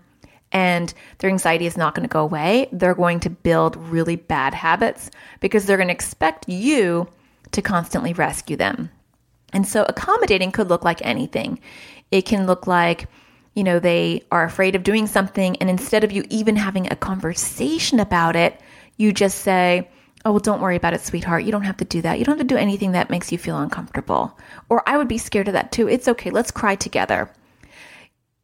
[0.53, 2.69] And their anxiety is not going to go away.
[2.71, 7.07] They're going to build really bad habits because they're going to expect you
[7.51, 8.89] to constantly rescue them.
[9.51, 11.59] And so accommodating could look like anything.
[12.11, 13.07] It can look like,
[13.55, 16.95] you know, they are afraid of doing something, and instead of you even having a
[16.95, 18.59] conversation about it,
[18.97, 19.89] you just say,
[20.25, 21.43] Oh, well, don't worry about it, sweetheart.
[21.43, 22.17] You don't have to do that.
[22.17, 24.37] You don't have to do anything that makes you feel uncomfortable.
[24.69, 25.89] Or I would be scared of that too.
[25.89, 26.29] It's okay.
[26.29, 27.29] Let's cry together.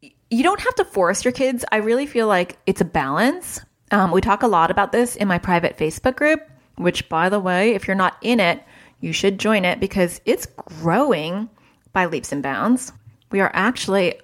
[0.01, 1.63] You don't have to force your kids.
[1.71, 3.61] I really feel like it's a balance.
[3.91, 6.41] Um, we talk a lot about this in my private Facebook group,
[6.75, 8.61] which, by the way, if you're not in it,
[8.99, 10.47] you should join it because it's
[10.81, 11.49] growing
[11.93, 12.91] by leaps and bounds.
[13.31, 14.19] We are actually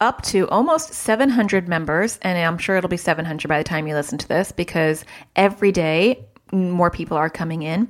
[0.00, 3.94] up to almost 700 members, and I'm sure it'll be 700 by the time you
[3.94, 5.04] listen to this because
[5.36, 7.88] every day more people are coming in.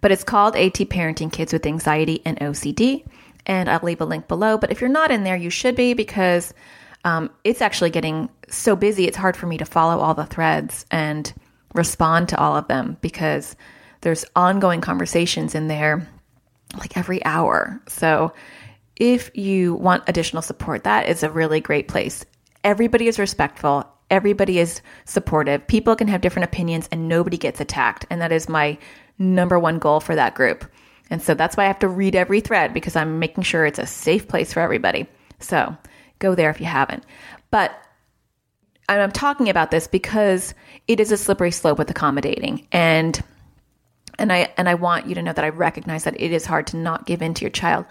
[0.00, 3.06] But it's called AT Parenting Kids with Anxiety and OCD,
[3.46, 4.58] and I'll leave a link below.
[4.58, 6.54] But if you're not in there, you should be because
[7.04, 10.86] um, it's actually getting so busy, it's hard for me to follow all the threads
[10.90, 11.32] and
[11.74, 13.54] respond to all of them because
[14.00, 16.08] there's ongoing conversations in there
[16.78, 17.80] like every hour.
[17.86, 18.32] So
[18.96, 22.24] if you want additional support, that is a really great place.
[22.64, 23.88] Everybody is respectful.
[24.10, 25.66] Everybody is supportive.
[25.66, 28.06] People can have different opinions and nobody gets attacked.
[28.10, 28.78] And that is my
[29.18, 30.64] number one goal for that group.
[31.10, 33.78] And so that's why I have to read every thread because I'm making sure it's
[33.78, 35.06] a safe place for everybody.
[35.40, 35.76] So
[36.18, 37.04] go there if you haven't.
[37.50, 37.72] But
[38.88, 40.54] I'm talking about this because
[40.86, 42.66] it is a slippery slope with accommodating.
[42.72, 43.22] And
[44.18, 46.66] and I and I want you to know that I recognize that it is hard
[46.68, 47.84] to not give in to your child.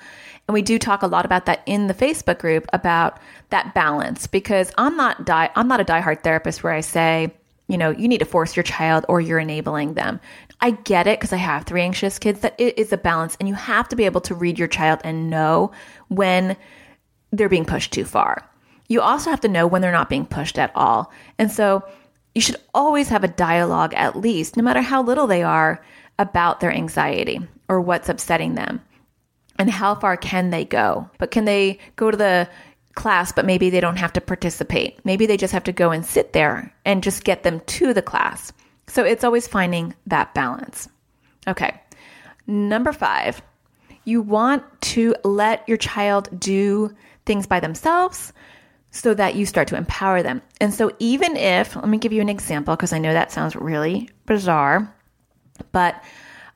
[0.48, 4.28] And we do talk a lot about that in the Facebook group about that balance
[4.28, 7.34] because I'm not die I'm not a diehard therapist where I say,
[7.68, 10.20] you know, you need to force your child or you're enabling them.
[10.62, 13.50] I get it because I have three anxious kids that it is a balance and
[13.50, 15.72] you have to be able to read your child and know
[16.10, 16.56] when
[17.32, 18.48] they're being pushed too far.
[18.88, 21.12] You also have to know when they're not being pushed at all.
[21.40, 21.84] And so
[22.36, 25.84] you should always have a dialogue at least, no matter how little they are,
[26.20, 28.82] about their anxiety or what's upsetting them
[29.58, 31.10] and how far can they go.
[31.18, 32.50] But can they go to the
[32.96, 35.04] class, but maybe they don't have to participate?
[35.06, 38.02] Maybe they just have to go and sit there and just get them to the
[38.02, 38.52] class.
[38.88, 40.90] So it's always finding that balance.
[41.48, 41.80] Okay.
[42.48, 43.42] Number five,
[44.04, 48.32] you want to let your child do things by themselves
[48.92, 50.42] so that you start to empower them.
[50.62, 53.56] And so, even if, let me give you an example because I know that sounds
[53.56, 54.94] really bizarre.
[55.72, 56.02] But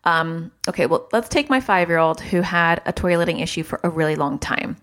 [0.03, 3.79] um, okay, well, let's take my five year old who had a toileting issue for
[3.83, 4.77] a really long time.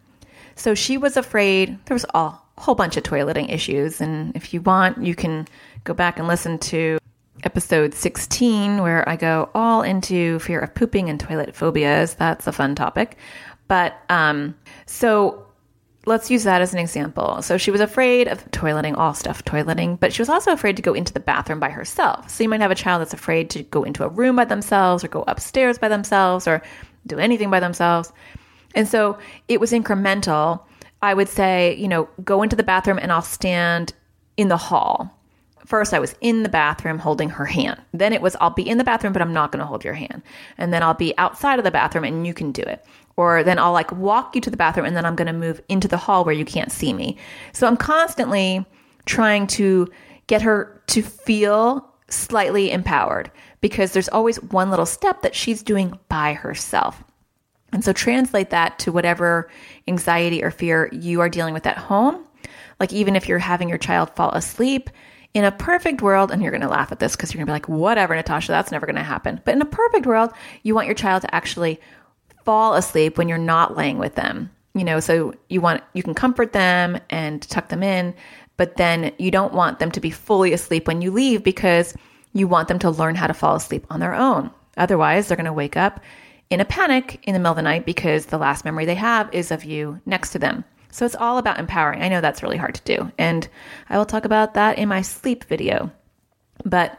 [0.56, 4.00] So she was afraid, there was a whole bunch of toileting issues.
[4.00, 5.46] And if you want, you can
[5.84, 6.98] go back and listen to
[7.44, 12.14] episode 16, where I go all into fear of pooping and toilet phobias.
[12.14, 13.18] That's a fun topic.
[13.68, 14.54] But um,
[14.86, 15.45] so
[16.06, 17.42] let's use that as an example.
[17.42, 20.82] So she was afraid of toileting, all stuff toileting, but she was also afraid to
[20.82, 22.30] go into the bathroom by herself.
[22.30, 25.04] So you might have a child that's afraid to go into a room by themselves
[25.04, 26.62] or go upstairs by themselves or
[27.06, 28.12] do anything by themselves.
[28.74, 30.60] And so it was incremental.
[31.02, 33.92] I would say, you know, go into the bathroom and I'll stand
[34.36, 35.12] in the hall.
[35.66, 37.80] First, I was in the bathroom holding her hand.
[37.92, 39.94] Then it was, I'll be in the bathroom, but I'm not going to hold your
[39.94, 40.22] hand.
[40.56, 42.84] And then I'll be outside of the bathroom and you can do it
[43.16, 45.60] or then I'll like walk you to the bathroom and then I'm going to move
[45.68, 47.16] into the hall where you can't see me.
[47.52, 48.64] So I'm constantly
[49.06, 49.88] trying to
[50.26, 55.98] get her to feel slightly empowered because there's always one little step that she's doing
[56.08, 57.02] by herself.
[57.72, 59.50] And so translate that to whatever
[59.88, 62.24] anxiety or fear you are dealing with at home.
[62.78, 64.90] Like even if you're having your child fall asleep,
[65.36, 67.50] in a perfect world, and you're going to laugh at this because you're going to
[67.50, 69.38] be like, whatever, Natasha, that's never going to happen.
[69.44, 70.30] But in a perfect world,
[70.62, 71.78] you want your child to actually
[72.46, 74.50] fall asleep when you're not laying with them.
[74.74, 78.14] You know, so you want, you can comfort them and tuck them in,
[78.56, 81.94] but then you don't want them to be fully asleep when you leave because
[82.32, 84.50] you want them to learn how to fall asleep on their own.
[84.76, 86.00] Otherwise, they're going to wake up
[86.50, 89.32] in a panic in the middle of the night because the last memory they have
[89.34, 90.64] is of you next to them.
[90.90, 92.02] So it's all about empowering.
[92.02, 93.10] I know that's really hard to do.
[93.18, 93.48] And
[93.88, 95.90] I will talk about that in my sleep video.
[96.64, 96.98] But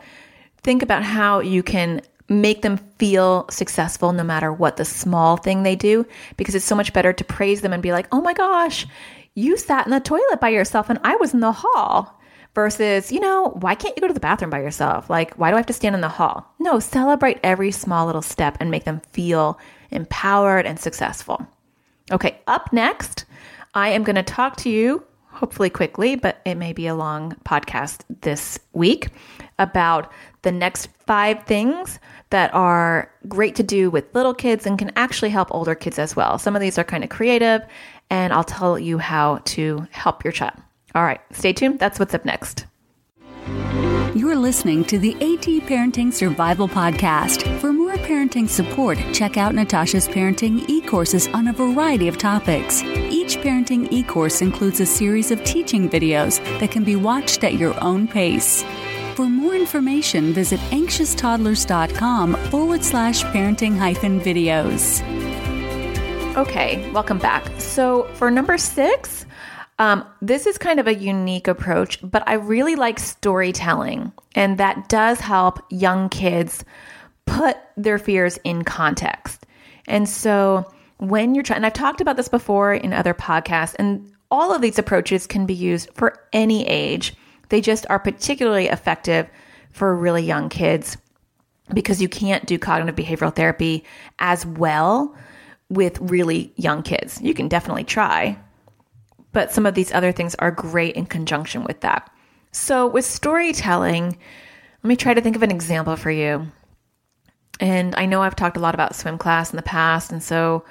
[0.64, 5.64] think about how you can make them feel successful no matter what the small thing
[5.64, 8.34] they do, because it's so much better to praise them and be like, oh my
[8.34, 8.86] gosh,
[9.34, 12.14] you sat in the toilet by yourself and I was in the hall.
[12.56, 15.12] Versus, you know, why can't you go to the bathroom by yourself?
[15.12, 16.52] Like, why do I have to stand in the hall?
[16.58, 19.60] No, celebrate every small little step and make them feel
[19.92, 21.46] empowered and successful.
[22.12, 23.26] Okay, up next,
[23.76, 27.34] I am going to talk to you, hopefully quickly, but it may be a long
[27.46, 29.10] podcast this week,
[29.60, 30.12] about
[30.42, 35.30] the next five things that are great to do with little kids and can actually
[35.30, 36.38] help older kids as well.
[36.38, 37.62] Some of these are kind of creative,
[38.10, 40.56] and I'll tell you how to help your child.
[40.96, 41.80] All right, stay tuned.
[41.80, 42.66] That's what's up next.
[44.16, 47.60] You're listening to the AT Parenting Survival Podcast.
[47.60, 52.82] For more parenting support, check out Natasha's parenting e courses on a variety of topics.
[52.84, 57.56] Each parenting e course includes a series of teaching videos that can be watched at
[57.56, 58.64] your own pace.
[59.18, 65.02] For more information, visit anxioustoddlers.com forward slash parenting hyphen videos.
[66.38, 67.50] Okay, welcome back.
[67.60, 69.26] So for number six,
[69.80, 74.88] um, this is kind of a unique approach, but I really like storytelling, and that
[74.88, 76.64] does help young kids
[77.26, 79.48] put their fears in context.
[79.88, 84.12] And so when you're trying, and I've talked about this before in other podcasts, and
[84.30, 87.16] all of these approaches can be used for any age.
[87.50, 89.30] They just are particularly effective
[89.72, 90.98] for really young kids
[91.74, 93.84] because you can't do cognitive behavioral therapy
[94.20, 95.16] as well
[95.70, 97.22] with really young kids.
[97.22, 98.38] You can definitely try,
[99.34, 102.10] but some of these other things are great in conjunction with that.
[102.52, 104.18] So, with storytelling,
[104.84, 106.48] let me try to think of an example for you.
[107.60, 110.64] And I know I've talked a lot about swim class in the past, and so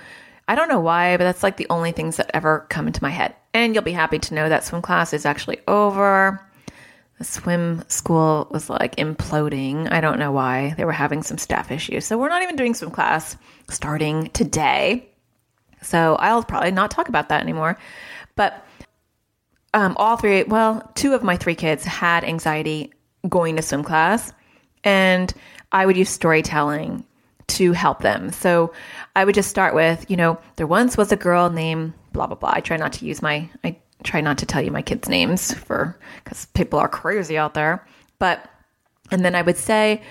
[0.48, 3.10] I don't know why, but that's like the only things that ever come into my
[3.10, 3.34] head.
[3.52, 6.40] And you'll be happy to know that swim class is actually over.
[7.18, 9.90] The swim school was like imploding.
[9.90, 10.74] I don't know why.
[10.76, 12.04] They were having some staff issues.
[12.04, 13.36] So we're not even doing swim class
[13.70, 15.08] starting today.
[15.80, 17.78] So I'll probably not talk about that anymore.
[18.34, 18.62] But
[19.72, 22.92] um, all three, well, two of my three kids had anxiety
[23.26, 24.32] going to swim class.
[24.84, 25.32] And
[25.72, 27.04] I would use storytelling
[27.48, 28.30] to help them.
[28.32, 28.72] So
[29.14, 32.36] I would just start with, you know, there once was a girl named blah, blah,
[32.36, 32.52] blah.
[32.52, 35.52] I try not to use my, I try not to tell you my kids' names
[35.54, 37.86] for, because people are crazy out there.
[38.18, 38.48] But,
[39.10, 40.02] and then I would say,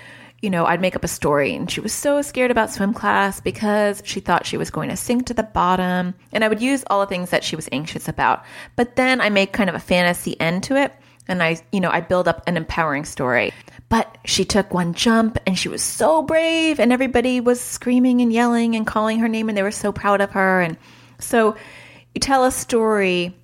[0.42, 3.40] you know, I'd make up a story and she was so scared about swim class
[3.40, 6.14] because she thought she was going to sink to the bottom.
[6.32, 8.44] And I would use all the things that she was anxious about.
[8.76, 10.94] But then I make kind of a fantasy end to it
[11.28, 13.54] and I, you know, I build up an empowering story.
[13.90, 18.32] But she took one jump and she was so brave and everybody was screaming and
[18.32, 20.62] yelling and calling her name and they were so proud of her.
[20.62, 20.78] And
[21.20, 21.56] so
[22.14, 23.36] you tell a story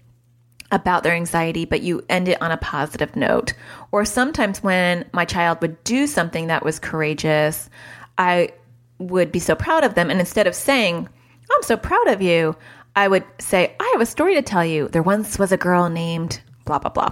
[0.71, 3.53] about their anxiety, but you end it on a positive note.
[3.91, 7.69] Or sometimes when my child would do something that was courageous,
[8.17, 8.51] I
[8.99, 10.09] would be so proud of them.
[10.09, 11.07] And instead of saying,
[11.49, 12.55] oh, I'm so proud of you,
[12.95, 14.87] I would say, I have a story to tell you.
[14.87, 17.11] There once was a girl named blah, blah, blah.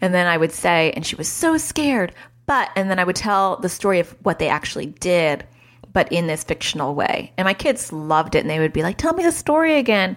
[0.00, 2.12] And then I would say, and she was so scared,
[2.46, 5.44] but, and then I would tell the story of what they actually did,
[5.92, 7.32] but in this fictional way.
[7.36, 10.16] And my kids loved it and they would be like, tell me the story again.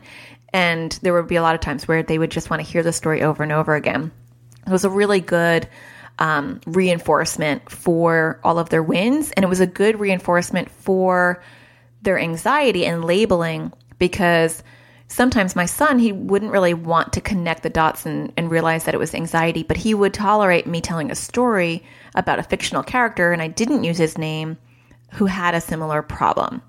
[0.53, 2.83] And there would be a lot of times where they would just want to hear
[2.83, 4.11] the story over and over again.
[4.65, 5.67] It was a really good
[6.17, 9.31] um, reinforcement for all of their wins.
[9.31, 11.41] And it was a good reinforcement for
[12.01, 14.63] their anxiety and labeling because
[15.07, 18.93] sometimes my son, he wouldn't really want to connect the dots and, and realize that
[18.93, 21.83] it was anxiety, but he would tolerate me telling a story
[22.15, 24.57] about a fictional character, and I didn't use his name,
[25.13, 26.61] who had a similar problem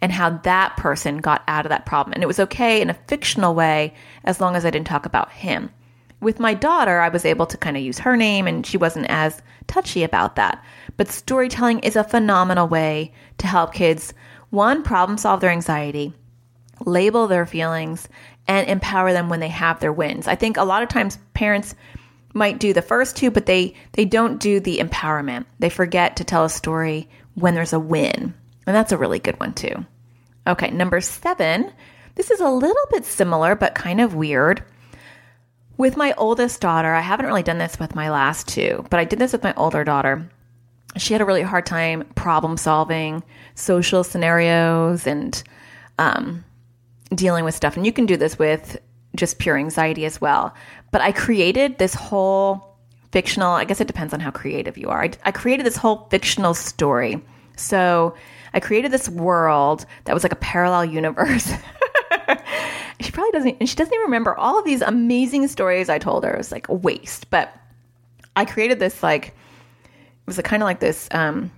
[0.00, 2.14] and how that person got out of that problem.
[2.14, 3.94] And it was okay in a fictional way
[4.24, 5.70] as long as I didn't talk about him.
[6.20, 9.06] With my daughter, I was able to kind of use her name and she wasn't
[9.08, 10.64] as touchy about that.
[10.96, 14.14] But storytelling is a phenomenal way to help kids,
[14.50, 16.12] one, problem solve their anxiety,
[16.84, 18.08] label their feelings,
[18.48, 20.26] and empower them when they have their wins.
[20.26, 21.74] I think a lot of times parents
[22.34, 25.44] might do the first two, but they, they don't do the empowerment.
[25.58, 28.34] They forget to tell a story when there's a win.
[28.68, 29.86] And that's a really good one too.
[30.46, 31.72] Okay, number seven.
[32.16, 34.62] This is a little bit similar, but kind of weird.
[35.78, 39.04] With my oldest daughter, I haven't really done this with my last two, but I
[39.04, 40.28] did this with my older daughter.
[40.98, 43.22] She had a really hard time problem solving
[43.54, 45.42] social scenarios and
[45.98, 46.44] um,
[47.14, 47.74] dealing with stuff.
[47.74, 48.78] And you can do this with
[49.16, 50.54] just pure anxiety as well.
[50.90, 52.76] But I created this whole
[53.12, 55.04] fictional, I guess it depends on how creative you are.
[55.04, 57.24] I, I created this whole fictional story.
[57.56, 58.14] So
[58.58, 61.46] I created this world that was like a parallel universe.
[63.00, 66.24] she probably doesn't, and she doesn't even remember all of these amazing stories I told
[66.24, 66.34] her.
[66.34, 67.30] It was like a waste.
[67.30, 67.54] But
[68.34, 71.52] I created this like, it was kind of like this um,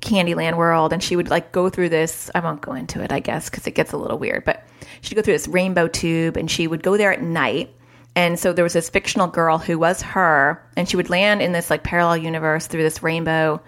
[0.00, 2.30] Candyland world, and she would like go through this.
[2.34, 4.46] I won't go into it, I guess, because it gets a little weird.
[4.46, 4.66] But
[5.02, 7.74] she'd go through this rainbow tube, and she would go there at night.
[8.16, 11.52] And so there was this fictional girl who was her, and she would land in
[11.52, 13.60] this like parallel universe through this rainbow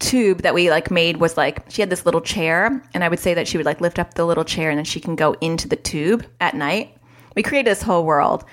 [0.00, 3.18] tube that we like made was like she had this little chair and i would
[3.18, 5.34] say that she would like lift up the little chair and then she can go
[5.40, 6.96] into the tube at night
[7.36, 8.44] we created this whole world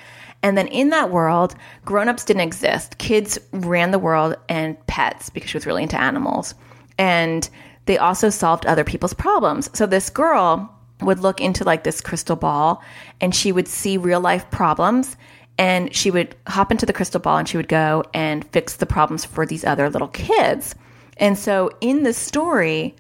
[0.44, 5.50] and then in that world grown-ups didn't exist kids ran the world and pets because
[5.50, 6.54] she was really into animals
[6.98, 7.50] and
[7.88, 9.70] they also solved other people's problems.
[9.74, 12.84] So this girl would look into like this crystal ball
[13.22, 15.16] and she would see real life problems
[15.58, 18.86] and she would hop into the crystal ball and she would go and fix the
[18.86, 20.76] problems for these other little kids.
[21.20, 22.96] And so in the story,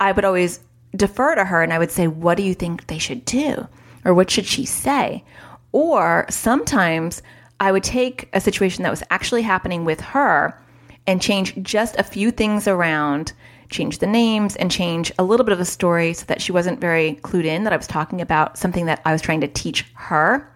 [0.00, 0.60] I would always
[0.94, 3.66] defer to her and I would say, What do you think they should do?
[4.04, 5.24] Or what should she say?
[5.72, 7.22] Or sometimes
[7.60, 10.60] I would take a situation that was actually happening with her
[11.06, 13.32] and change just a few things around,
[13.68, 16.80] change the names and change a little bit of the story so that she wasn't
[16.80, 19.84] very clued in that I was talking about something that I was trying to teach
[19.94, 20.50] her.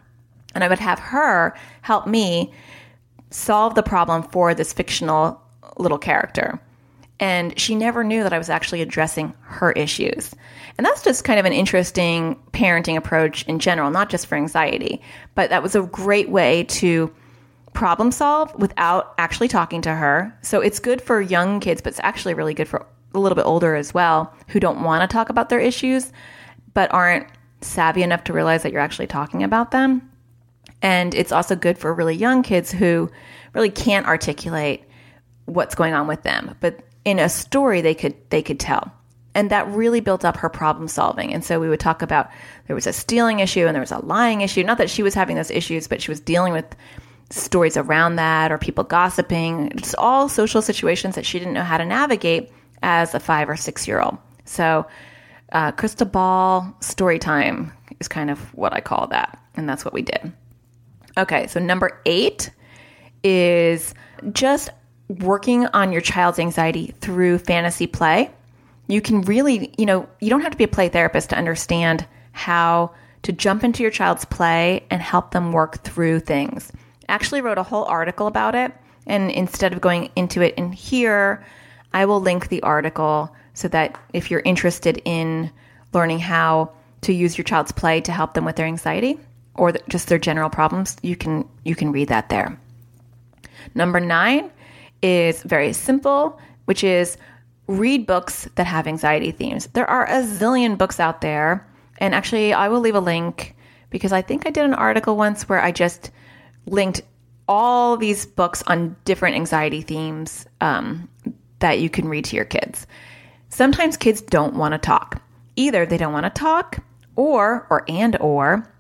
[0.55, 2.53] And I would have her help me
[3.31, 5.41] solve the problem for this fictional
[5.77, 6.61] little character.
[7.25, 10.35] And she never knew that I was actually addressing her issues.
[10.77, 15.01] And that's just kind of an interesting parenting approach in general, not just for anxiety,
[15.35, 17.11] but that was a great way to
[17.73, 20.39] problem solve without actually talking to her.
[20.43, 23.47] So it's good for young kids, but it's actually really good for a little bit
[23.47, 26.13] older as well who don't want to talk about their issues
[26.75, 27.27] but aren't
[27.63, 30.11] savvy enough to realize that you're actually talking about them.
[30.83, 33.11] And it's also good for really young kids who
[33.55, 34.85] really can't articulate
[35.47, 38.93] what's going on with them, but in a story they could they could tell.
[39.37, 41.35] And that really built up her problem solving.
[41.35, 42.31] And so we would talk about
[42.69, 44.63] there was a stealing issue and there was a lying issue.
[44.63, 46.77] Not that she was having those issues, but she was dealing with
[47.31, 49.73] stories around that or people gossiping.
[49.73, 52.53] It's all social situations that she didn't know how to navigate
[52.83, 54.19] as a five or six year old.
[54.45, 54.87] So,
[55.53, 59.39] uh, crystal ball story time is kind of what I call that.
[59.57, 60.33] And that's what we did.
[61.17, 62.51] Okay, so number eight
[63.23, 63.95] is
[64.33, 64.71] just
[65.09, 68.31] working on your child's anxiety through fantasy play.
[68.87, 72.07] You can really, you know, you don't have to be a play therapist to understand
[72.33, 72.93] how
[73.23, 76.71] to jump into your child's play and help them work through things
[77.09, 78.73] actually wrote a whole article about it.
[79.07, 81.45] And instead of going into it in here,
[81.93, 85.51] I will link the article so that if you're interested in
[85.93, 89.19] learning how to use your child's play to help them with their anxiety
[89.55, 92.59] or just their general problems, you can you can read that there.
[93.75, 94.51] Number 9
[95.05, 97.19] is very simple, which is
[97.67, 99.69] read books that have anxiety themes.
[99.75, 101.67] There are a zillion books out there,
[101.99, 103.55] and actually I will leave a link
[103.91, 106.11] because I think I did an article once where I just
[106.67, 107.03] linked
[107.47, 111.07] all these books on different anxiety themes um,
[111.59, 112.87] that you can read to your kids.
[113.51, 115.23] Sometimes kids don't want to talk.
[115.57, 116.83] Either they don't want to talk,
[117.15, 118.74] or or and or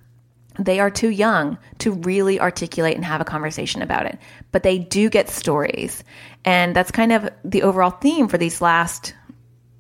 [0.58, 4.18] they are too young to really articulate and have a conversation about it.
[4.52, 6.04] But they do get stories.
[6.44, 9.14] And that's kind of the overall theme for these last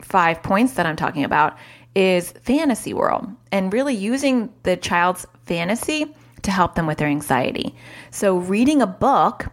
[0.02, 1.56] five points that I'm talking about
[1.94, 6.12] is fantasy world and really using the child's fantasy
[6.42, 7.74] to help them with their anxiety.
[8.10, 9.46] So reading a book,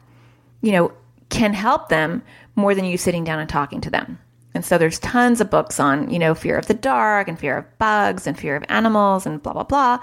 [0.61, 0.91] you know,
[1.29, 2.21] can help them
[2.55, 4.19] more than you sitting down and talking to them.
[4.53, 7.57] And so there's tons of books on, you know, fear of the dark and fear
[7.57, 9.99] of bugs and fear of animals and blah blah blah.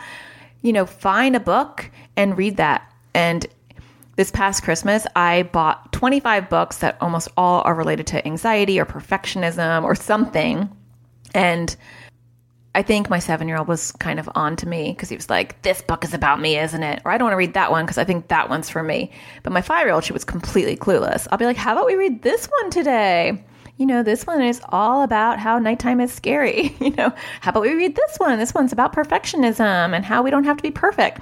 [0.62, 2.90] You know, find a book and read that.
[3.14, 3.46] And
[4.16, 8.84] this past Christmas, I bought 25 books that almost all are related to anxiety or
[8.84, 10.68] perfectionism or something.
[11.34, 11.76] And
[12.74, 15.30] I think my seven year old was kind of on to me because he was
[15.30, 17.02] like, This book is about me, isn't it?
[17.04, 19.10] Or I don't want to read that one because I think that one's for me.
[19.42, 21.26] But my five year old, she was completely clueless.
[21.30, 23.44] I'll be like, How about we read this one today?
[23.78, 26.76] You know, this one is all about how nighttime is scary.
[26.80, 28.38] you know, how about we read this one?
[28.38, 31.20] This one's about perfectionism and how we don't have to be perfect.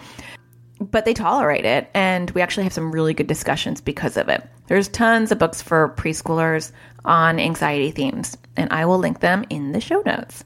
[0.80, 4.46] But they tolerate it, and we actually have some really good discussions because of it.
[4.66, 6.72] There's tons of books for preschoolers
[7.04, 10.44] on anxiety themes, and I will link them in the show notes.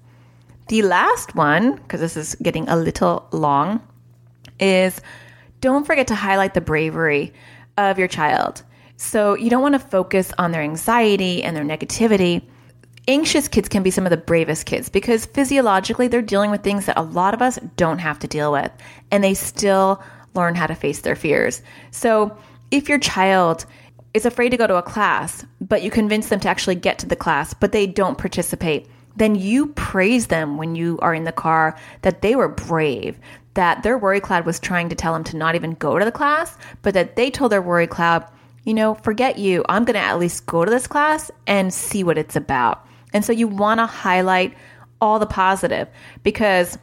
[0.68, 3.80] The last one, because this is getting a little long,
[4.58, 5.00] is
[5.61, 7.32] don't forget to highlight the bravery
[7.76, 8.62] of your child.
[9.01, 12.42] So you don't want to focus on their anxiety and their negativity.
[13.09, 16.84] Anxious kids can be some of the bravest kids because physiologically they're dealing with things
[16.84, 18.70] that a lot of us don't have to deal with,
[19.11, 20.03] and they still
[20.34, 21.62] learn how to face their fears.
[21.92, 22.36] So
[22.70, 23.64] if your child
[24.12, 27.07] is afraid to go to a class, but you convince them to actually get to
[27.07, 28.86] the class, but they don't participate,
[29.16, 33.18] then you praise them when you are in the car that they were brave,
[33.55, 36.12] that their worry cloud was trying to tell them to not even go to the
[36.12, 38.26] class, but that they told their worry cloud,
[38.64, 39.64] you know, forget you.
[39.68, 42.86] I'm going to at least go to this class and see what it's about.
[43.12, 44.54] And so you want to highlight
[45.00, 45.88] all the positive
[46.22, 46.78] because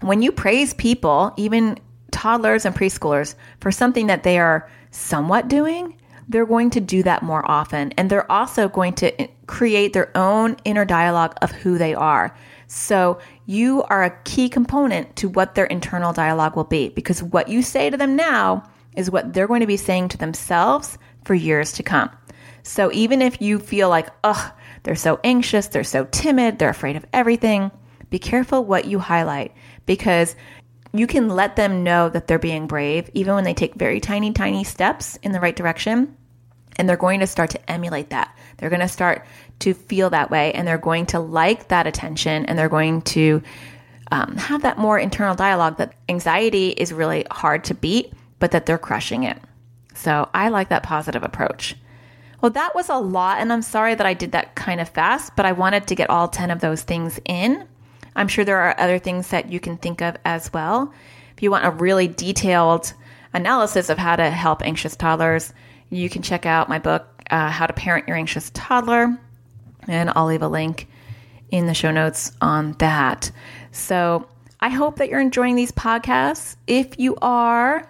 [0.00, 1.78] when you praise people, even
[2.10, 5.96] toddlers and preschoolers, for something that they are somewhat doing,
[6.28, 7.92] they're going to do that more often.
[7.96, 12.36] And they're also going to eh, create their own inner dialogue of who they are.
[12.66, 17.48] So you are a key component to what their internal dialogue will be because what
[17.48, 21.34] you say to them now is what they're going to be saying to themselves for
[21.34, 22.10] years to come.
[22.62, 26.96] So even if you feel like, ugh, they're so anxious, they're so timid, they're afraid
[26.96, 27.70] of everything,
[28.10, 29.52] be careful what you highlight
[29.84, 30.34] because
[30.92, 34.32] you can let them know that they're being brave, even when they take very tiny,
[34.32, 36.16] tiny steps in the right direction.
[36.76, 38.36] And they're going to start to emulate that.
[38.58, 39.26] They're going to start
[39.60, 43.42] to feel that way and they're going to like that attention and they're going to
[44.10, 48.66] um, have that more internal dialogue that anxiety is really hard to beat, but that
[48.66, 49.38] they're crushing it.
[49.94, 51.74] So I like that positive approach.
[52.40, 55.34] Well, that was a lot, and I'm sorry that I did that kind of fast,
[55.36, 57.66] but I wanted to get all 10 of those things in.
[58.14, 60.92] I'm sure there are other things that you can think of as well.
[61.34, 62.92] If you want a really detailed
[63.32, 65.52] analysis of how to help anxious toddlers,
[65.90, 69.18] you can check out my book, uh, How to Parent Your Anxious Toddler,
[69.88, 70.88] and I'll leave a link
[71.50, 73.30] in the show notes on that.
[73.72, 74.28] So
[74.60, 76.56] I hope that you're enjoying these podcasts.
[76.66, 77.88] If you are,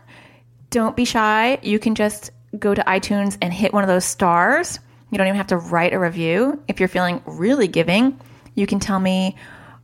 [0.77, 1.59] don't be shy.
[1.63, 4.79] You can just go to iTunes and hit one of those stars.
[5.11, 6.63] You don't even have to write a review.
[6.69, 8.21] If you're feeling really giving,
[8.55, 9.37] you can tell me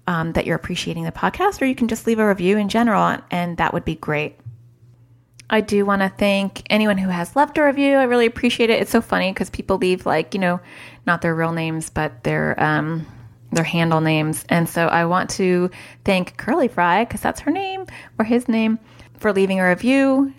[0.06, 3.18] um, that you're appreciating the podcast, or you can just leave a review in general,
[3.30, 4.38] and that would be great.
[5.48, 7.96] I do want to thank anyone who has left a review.
[7.96, 8.80] I really appreciate it.
[8.80, 10.60] It's so funny because people leave like you know,
[11.06, 13.06] not their real names, but their um,
[13.50, 15.70] their handle names, and so I want to
[16.04, 17.86] thank Curly Fry because that's her name
[18.18, 18.78] or his name
[19.18, 20.34] for leaving a review.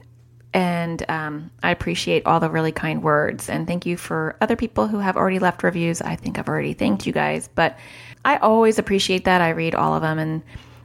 [0.54, 3.50] And um, I appreciate all the really kind words.
[3.50, 6.02] And thank you for other people who have already left reviews.
[6.02, 7.78] I think I've already thanked you guys, but
[8.24, 9.42] I always appreciate that.
[9.42, 10.44] I read all of them, and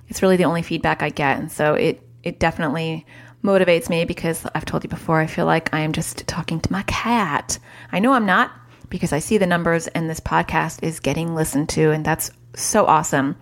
[0.08, 1.38] it's really the only feedback I get.
[1.38, 3.06] And so it it definitely
[3.44, 6.72] motivates me because I've told you before, I feel like I am just talking to
[6.72, 7.58] my cat.
[7.92, 8.50] I know I'm not
[8.88, 12.86] because I see the numbers and this podcast is getting listened to, and that's so
[12.86, 13.36] awesome.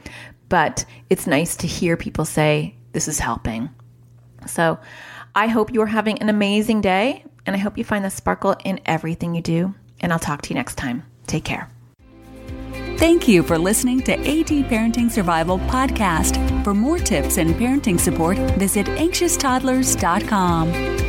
[0.49, 3.71] But it's nice to hear people say, This is helping.
[4.47, 4.79] So
[5.37, 8.57] I hope you are having an amazing day, and I hope you find the sparkle
[8.65, 9.75] in everything you do.
[10.01, 11.05] And I'll talk to you next time.
[11.27, 11.69] Take care.
[12.97, 16.65] Thank you for listening to AT Parenting Survival Podcast.
[16.65, 21.06] For more tips and parenting support, visit anxioustoddlers.com.